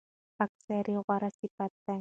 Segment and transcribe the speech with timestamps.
[0.35, 1.89] خاکساري غوره صفت دی.